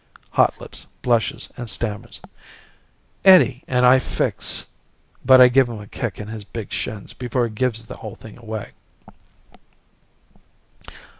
[0.31, 2.21] Hotlips blushes and stammers,
[3.23, 4.65] "Eddie and I fix"
[5.27, 8.15] But I give him a kick in his big shins before he gives the whole
[8.15, 8.71] thing away.